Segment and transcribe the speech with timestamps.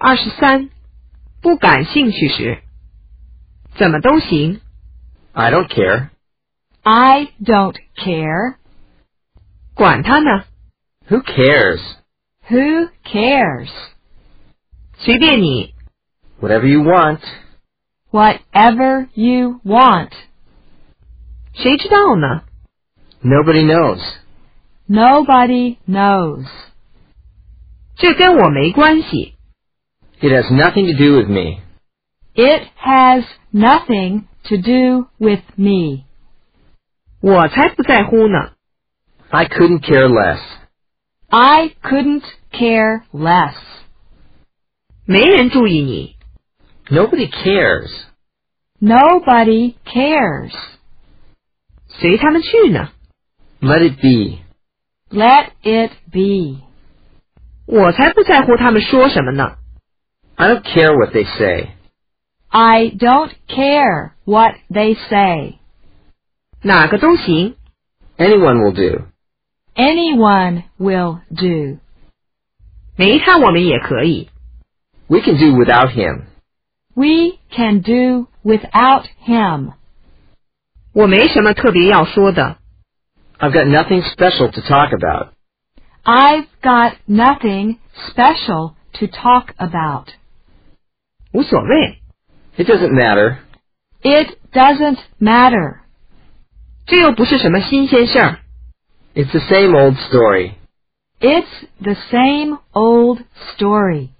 [0.00, 0.70] 二十三，
[1.40, 2.62] 不感兴趣时，
[3.76, 4.60] 怎么都行。
[5.32, 6.08] I don't care.
[6.82, 8.56] I don't care.
[9.74, 10.44] 管他呢，
[11.08, 11.80] Who cares?
[12.48, 13.70] Who cares?
[14.98, 15.74] 随便你。
[16.40, 17.20] Whatever you want.
[18.10, 20.10] Whatever you want.
[21.54, 22.42] 谁知道呢？
[23.22, 24.00] Nobody knows.
[24.88, 26.46] Nobody knows.
[27.96, 29.34] 这跟我没关系。
[30.20, 31.62] It has nothing to do with me.
[32.34, 36.04] It has nothing to do with me.
[37.20, 38.52] 我才不在乎呢。
[39.30, 40.40] I couldn't care less.
[41.28, 42.22] I couldn't
[42.52, 43.56] care less.
[45.04, 46.16] 没人注意你。
[46.88, 47.90] Nobody cares.
[48.80, 50.52] Nobody cares.
[51.88, 52.90] 随他们去呢。
[53.60, 54.38] Let it be.
[55.10, 56.62] Let it be.
[57.66, 59.56] 我才不在乎他们说什么呢。
[60.40, 61.74] I don't care what they say.
[62.50, 65.58] I don't care what they say.
[66.62, 67.56] 哪个都行。
[68.18, 69.04] Anyone will do.
[69.74, 71.78] Anyone will do.
[72.96, 74.30] 没他我们也可以。
[75.08, 76.24] We can do without him.
[76.94, 79.74] We can do without him.
[80.92, 82.56] 我没什么特别要说的。
[83.38, 85.32] I've got nothing special to talk about.
[86.04, 87.76] I've got nothing
[88.08, 90.08] special to talk about.
[91.32, 91.98] 无所谓。
[92.56, 93.38] It doesn't matter.
[94.02, 95.80] It doesn't matter.
[96.86, 98.38] 这又不是什么新鲜事儿。
[99.14, 100.52] It's the same old story.
[101.20, 101.46] It's
[101.80, 103.20] the same old
[103.54, 104.10] story.